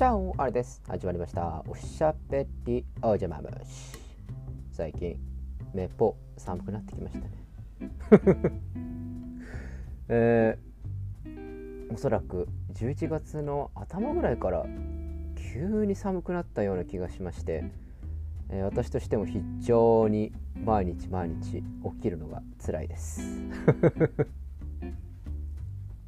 [0.00, 0.80] チャオあれです。
[0.88, 1.62] 始まりました。
[1.68, 3.98] おしゃべりおじゃまむし。
[4.72, 5.18] 最近
[5.74, 7.30] めっぽ寒くなってきましたね。
[10.08, 14.64] えー、おそらく11月の頭ぐらいから
[15.52, 17.64] 急に寒くなったような気がしまして、
[18.48, 20.32] えー、私としても非常に
[20.64, 21.64] 毎日毎日起
[22.00, 23.20] きるのが辛いです。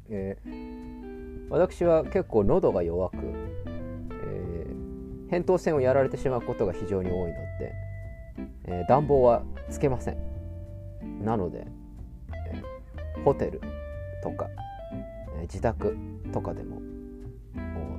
[0.09, 3.32] えー、私は結構喉が弱く、えー、
[5.33, 7.73] 扁桃腺をやられてしまうことが非常に多いので、
[8.65, 10.17] えー、暖房はつけません。
[11.25, 11.65] なので、
[12.51, 13.59] えー、ホテル
[14.21, 14.47] とか、
[15.35, 15.97] えー、自宅
[16.31, 16.79] とかでも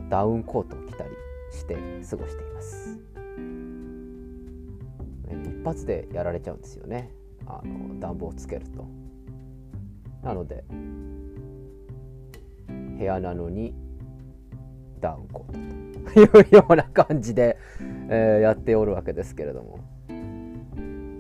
[0.09, 1.11] ダウンコートを着たり
[1.51, 1.75] して
[2.09, 3.01] 過ごしています、
[5.43, 7.11] 一発でやられちゃうんですよね。
[7.47, 8.87] あの暖房をつけると。
[10.23, 10.63] なので
[12.69, 13.75] 部屋なのに
[15.05, 15.53] ダウンコー
[16.07, 17.59] トというような感じで、
[18.09, 19.81] えー、やっておるわけですけれども。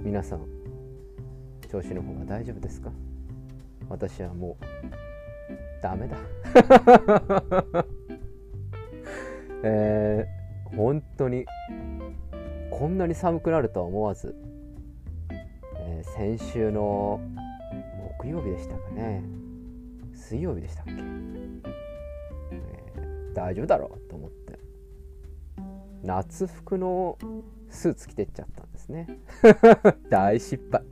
[0.02, 0.40] 皆さん
[1.70, 2.90] 調子の方が大丈夫ですか？
[3.90, 4.64] 私はもう
[5.82, 6.16] ダメだ。
[9.64, 11.44] えー、本当に
[12.70, 14.34] こんなに寒くなるとは思わず、
[15.78, 17.20] えー、先週の
[18.20, 19.22] 木曜日でしたかね。
[20.14, 20.92] 水曜日でしたっけ？
[23.34, 24.58] 大丈夫だろうと思って。
[26.02, 27.18] 夏服の
[27.70, 29.18] スーツ着てっちゃったんですね。
[30.10, 30.82] 大失敗。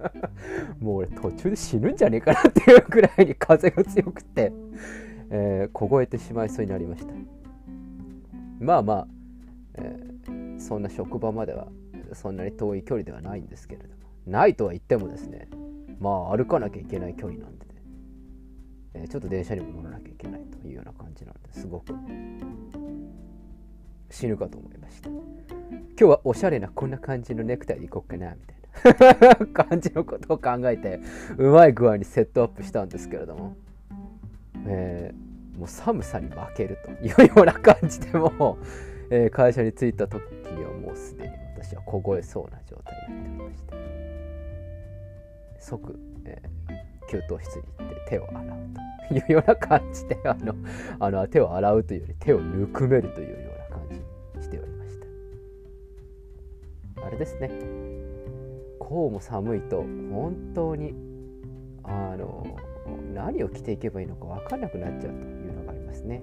[0.80, 4.52] もう俺途中で死ぬんじゃねえかなっていうくらいに風が強くて、
[5.30, 7.12] えー、凍えてしまいそうになりました。
[8.58, 9.08] まあまあ、
[9.74, 11.68] えー、そんな職場までは
[12.14, 13.94] そんなに遠い距離ではないんですけれども。
[14.26, 15.48] ないとは言ってもですね
[16.00, 17.67] まあ歩かなきゃいけない距離なんで。
[18.98, 21.94] えー、ちょっと電車にも乗らなきゃいけないというような感じなのですごく
[24.10, 25.10] 死ぬかと思いました。
[25.10, 25.20] 今
[25.96, 31.00] 日はおしゃれなこんな感じのネクタイでいこうかなみたいな 感じのことを考えて
[31.36, 33.56] うまい具合にセットアップしたんですけれども、
[34.66, 36.90] えー、もう寒さに負けると
[37.22, 38.58] いうような感じでも
[39.10, 40.22] えー、会社に着いた時
[40.52, 43.76] にはもうすでに私は凍えそうな状態になっておりました
[45.58, 48.44] 即、えー、給湯室に行って手を洗う
[49.08, 50.54] というような感じであの
[51.00, 54.98] あの手を洗うというより手をぬくめるというような感じにしておりまし
[56.94, 57.06] た。
[57.06, 57.50] あれですね。
[58.78, 60.94] こうも寒いと本当に
[61.82, 62.56] あの
[63.12, 66.22] 何を着ていけばいいのか分かんなくなっちゃうというのがありますね。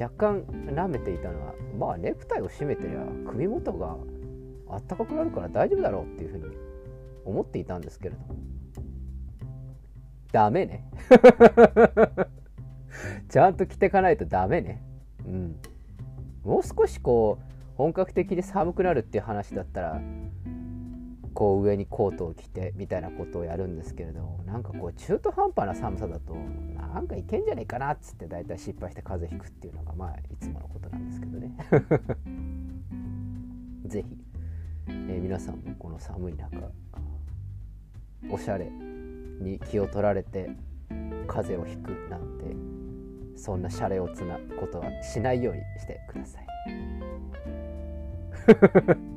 [0.00, 3.96] 若干舐めていたのはまあネクタイを締めてりゃ首元が
[4.68, 6.56] あったかくなるから大丈夫だろうっていうふうに
[7.24, 8.34] 思っていたんですけれども
[10.32, 10.84] ダメね。
[13.28, 14.82] ちゃんと着てかないとダメね。
[15.24, 15.56] うん。
[16.44, 20.00] もう少しこう本格的に寒くなるっていう話だったら
[21.34, 31.52] こう上にコートを着てみたいなことをやるんですけれどなんかこう中途半端な寒さだとなんかいけんじゃねえかなっつって大体失敗して風邪ひくっていうのがまあいつものことなんですけどね。
[33.86, 34.18] 是非、
[34.88, 36.56] えー、皆さんもこの寒い中
[38.30, 38.70] おしゃれ
[39.40, 40.50] に気を取られて
[41.26, 42.54] 風邪をひくなんて
[43.40, 46.46] そんなシャレオツなことはしないようにしてください。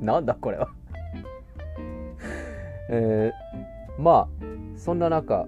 [0.00, 0.68] なんだこれは。
[2.88, 4.28] えー、まあ
[4.76, 5.46] そんな中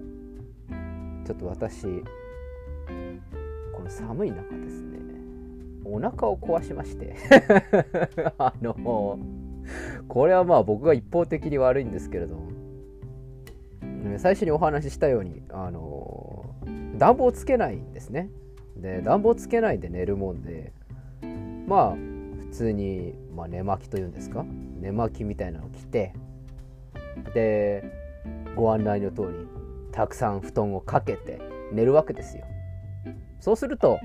[1.25, 1.83] ちょっと私
[3.73, 4.99] この寒い中ですね
[5.85, 7.15] お腹を壊しまして
[8.37, 9.19] あの
[10.07, 12.48] これはまあ僕が一方的に悪いんですけれども
[14.17, 16.55] 最初にお話ししたように、あの
[16.97, 18.29] 暖房つけないんですね。
[18.77, 20.71] で暖房つけないで寝るもんで
[21.67, 24.45] まあ普通に、まあ、寝巻きというんですか？
[24.79, 26.13] 寝巻きみたいなの着て
[27.33, 27.83] で
[28.55, 29.47] ご案内の通り
[29.91, 32.45] たくさん布団をかけて寝るわけですよ。
[33.39, 33.99] そうすると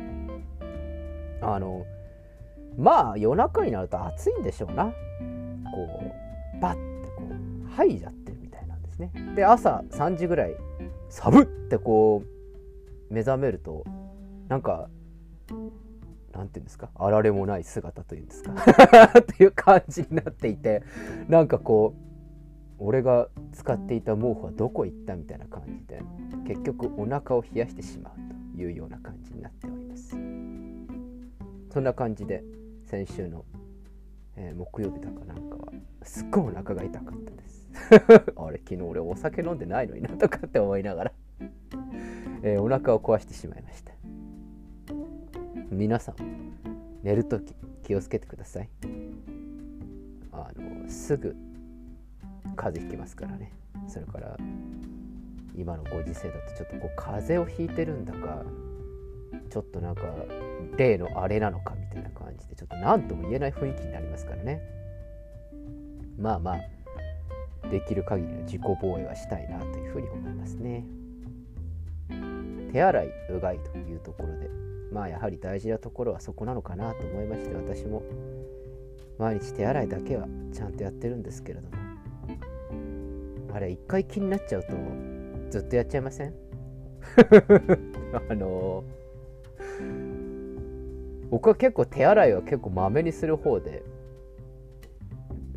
[1.40, 1.86] あの
[2.76, 4.86] まあ夜中になると暑いんでしょうな。
[4.86, 4.92] こ
[6.56, 8.10] うバッてこう吐いちゃ
[8.98, 9.34] ですね。
[9.34, 10.54] で朝3時ぐらい
[11.08, 12.22] 寒ってこ
[13.10, 13.84] う目覚めると
[14.48, 14.88] なんか
[16.32, 16.90] なんていうんですか？
[16.96, 18.52] あられもない姿というんですか？
[19.18, 20.82] っていう感じになっていて
[21.28, 22.04] なんかこう
[22.78, 26.02] 俺が使っていた毛布はどこ行ったみたいな感じで
[26.46, 30.10] 結局お腹を冷やしてしまうというような感じになっております。
[31.70, 32.44] そんな感じで
[32.84, 33.44] 先週の、
[34.36, 35.72] えー、木曜日だかなんかは
[36.02, 37.68] すっごいお腹が痛かったです。
[38.36, 41.12] あれ昨日俺お酒飲んでないのになとかって思いながら。
[42.42, 43.92] えー、お腹を壊してしまいました。
[45.70, 46.16] 皆さん
[47.02, 48.68] 寝る時気をつけてください。
[50.32, 51.36] あのすぐ
[52.56, 53.52] 風邪ひきますからね。
[53.86, 54.36] それから
[55.56, 58.44] 今のご時世だとちょっとこう風邪をひいてるんだか
[59.50, 60.02] ちょっとなんか
[60.76, 64.60] 例のあれなのかたいな感じでちょっと何とも言えない雰囲気になりますからね。
[66.18, 70.84] まあまあできる限りの自己防衛はしたいなというふうに思いますね。
[72.72, 74.48] 手洗いうがいというところで
[74.92, 78.02] まあやはり大事なところはそこなのかなと思いまして私も。
[79.16, 81.76] 毎日手洗いだけはちゃんとやってるんですけれども。
[83.54, 84.70] あれ一回気になっちゃうと
[85.50, 86.34] ずっとやっちゃいません？
[88.28, 88.82] あの
[91.30, 93.82] 僕は結構手洗いは結構まめにする方で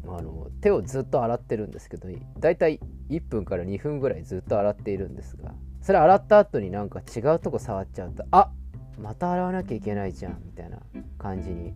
[0.07, 2.07] あの手をずっと洗ってるんですけど
[2.39, 2.79] だいたい
[3.09, 8.51] 1分から2分ぐらいずっと洗っているんですがそれ洗った後になんか違うとこ触っちゃうとあ
[8.99, 10.79] また洗わなきゃいけないじゃんみたいな
[11.19, 11.73] 感じに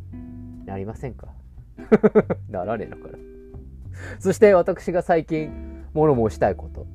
[0.66, 1.28] なりませんか？
[2.50, 3.18] ならねえのかな
[4.20, 5.52] そして私が最近
[5.94, 6.88] 物申したいこと。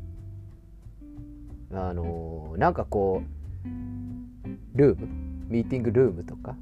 [1.72, 5.08] あのー、なんかこうルーム
[5.48, 6.56] ミーティングルームとか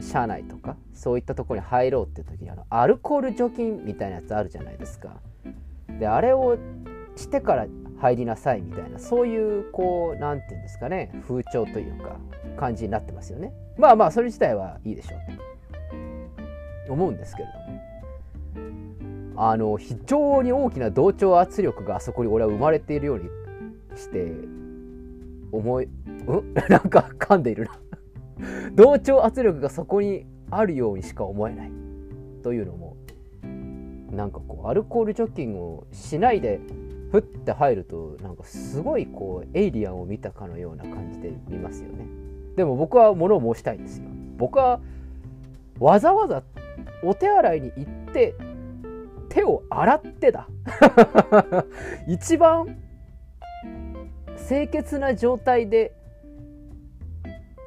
[0.00, 5.20] 社内とかそういったところに入ろうって時にあのアルコール除菌みたいなやつあるじゃないですか。
[5.98, 6.56] であれを
[7.16, 7.66] してから
[7.98, 12.16] 入りなさいみたいなそういうこう何て言うんですかね風潮というか
[12.56, 13.52] 感じになってますよね。
[13.76, 16.86] まあまあそれ自体はいいでしょう。
[16.86, 17.82] と思うんですけれども。
[19.34, 23.24] あの非常に大きな同調圧力があそこに俺は生まれているように
[23.96, 24.30] して
[25.50, 25.88] 思い
[26.26, 26.54] うん？
[26.68, 27.72] なんか噛んでいるな。
[28.74, 31.72] 同調圧力がそこにあるようにしか思えない
[32.42, 32.96] というのも
[34.10, 36.60] なんかこうアルコール除菌をしないで
[37.10, 42.06] ふって入るとなんかすごいこうエイリアンを見たかのような感じで見ますよね。
[42.56, 44.08] でも僕は物を申したいんですよ。
[44.36, 44.80] 僕は
[45.78, 46.42] わざわざ
[47.02, 48.34] お手洗いに行って
[49.28, 50.48] 手を洗ってだ。
[52.08, 52.76] 一番
[54.48, 55.94] 清潔な状態で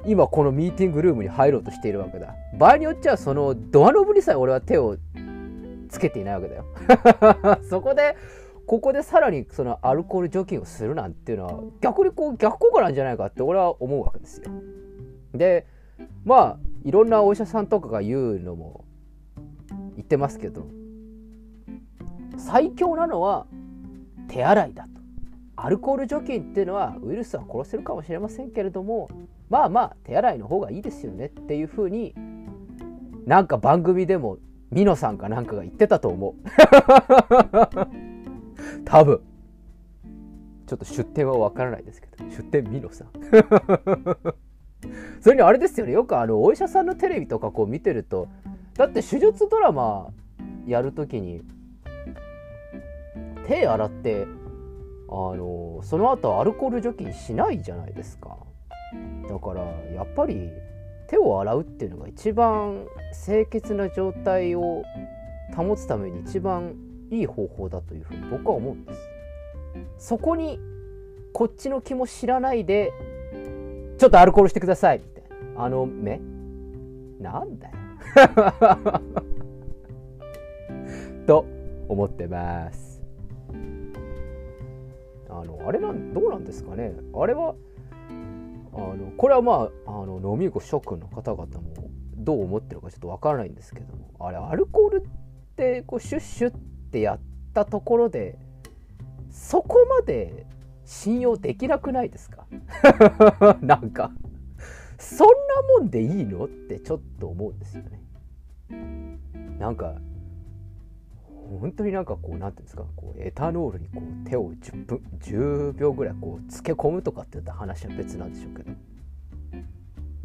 [0.06, 4.96] 今このミーティングルームに入ろうとしているわけだ場合によっちゃそのドアノブにさえ俺は手を
[5.88, 6.64] つけていないわけだよ
[7.68, 8.16] そこで
[8.66, 14.50] ここでさらにそのアルコール除菌をするなんていうのは逆にこう逆効果なんじゃないかって俺は思うわけですよ。
[15.34, 15.66] で
[16.24, 18.84] まあいろんなお医者さんとかが言うのも
[19.94, 20.66] 言ってますけど
[22.36, 23.46] 最強なのは
[24.28, 25.00] 手洗いだと。
[25.58, 29.08] アルコール除菌っていうのはウイルスは殺せるかもしれませんけれども
[29.48, 32.14] まあまあ手洗いの方がいいですよねっていうふうに
[33.26, 34.38] なんか番組でも
[34.70, 36.34] ミノさんかなんかが言ってたと思う。
[38.84, 39.20] 多分。
[40.66, 43.10] ちょっと出店はわからないですけど出店ミノさん。
[45.20, 48.28] それにあれですよねよくあのお医者さんのテレビとかこう見てると
[48.74, 50.08] だって手術ドラマ
[50.66, 51.42] やるときに
[53.46, 54.26] 手洗って
[55.08, 58.36] あのその後アルコール除菌しないじゃないですか
[59.28, 59.62] だから
[59.94, 60.50] やっぱり
[61.06, 62.86] 手を洗うっていうのが一番
[63.24, 64.82] 清潔な状態を
[65.56, 66.74] 保つために一番
[67.10, 69.00] いい方法だというふうに僕は思うんです。
[69.98, 70.58] そこに
[71.32, 72.92] こっちの気も知らないで
[73.98, 75.24] ちょっとアルコールしてくださいみたい
[75.54, 75.64] な。
[75.64, 76.20] あの目？
[77.20, 77.74] なんだよ。
[81.26, 81.46] と
[81.88, 83.02] 思ってます。
[85.28, 86.94] あのあれなんどうなんですかね。
[87.14, 87.54] あれは
[88.96, 95.08] のこれはまああの飲み子諸君の方々もどう思ってるかちょっとわからないんですけどもあれアルコールっ
[95.56, 96.60] てこうシュッシュッっ
[96.90, 97.20] てやっ
[97.54, 98.38] たところで
[99.30, 100.46] そこまで
[100.84, 102.46] 信用できなくないですか？
[103.60, 104.10] なんか
[104.98, 105.34] そんな
[105.80, 106.44] もんでいいの？
[106.44, 109.18] ってちょっと思うんですよね。
[109.58, 109.94] なんか
[111.60, 118.72] 本当になんかこう何て言うんですかこうエタノールにこう手を10分10秒ぐらいこう漬け込むとかって言った話は別なんでしょうけど。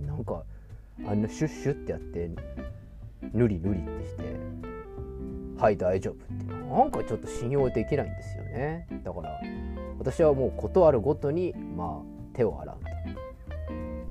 [0.06, 0.44] なんか
[1.08, 2.30] あんなシュッシュってやって
[3.34, 4.24] ぬりぬりってして
[5.58, 8.88] はい大丈夫ってなんかちょっと信用できないんですよね。
[9.04, 9.40] だから
[10.00, 12.92] 私はもう事あるごとにまあ手を洗うと。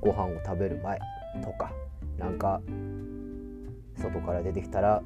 [0.01, 0.99] ご飯を食べる前
[1.43, 1.71] とか
[2.17, 2.61] なんか
[3.95, 5.03] 外から出てきたら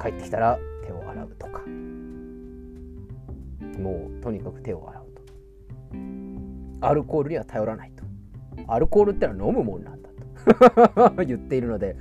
[0.00, 1.62] 帰ってきたら手を洗うとか。
[3.78, 5.04] もうとにかく手を洗う
[6.80, 6.86] と。
[6.86, 8.04] アルコールには頼らないと。
[8.66, 10.08] アルコールってのは飲むもんなんだ
[11.16, 11.24] と。
[11.24, 11.96] 言っているので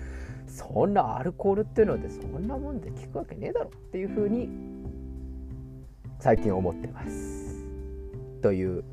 [0.47, 4.49] そんなアルコールっていうのでそんなもんで効くわけねえだろっていうふうに
[6.19, 7.65] 最近思ってます。
[8.41, 8.83] という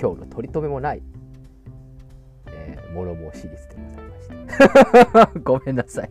[0.00, 1.02] 今日の取り留めもない、
[2.48, 6.10] えー、物申し率でございました ごめんなさい、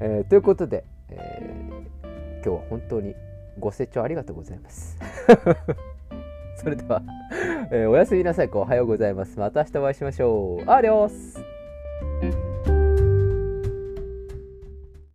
[0.00, 3.14] えー、ということで、えー、今日は本当に
[3.58, 4.98] ご清聴ありがとうございます。
[6.56, 7.02] それでは、
[7.70, 8.50] えー、おやすみなさい。
[8.52, 9.38] おはようございます。
[9.38, 10.70] また明日お会いしましょう。
[10.70, 11.40] アディオス。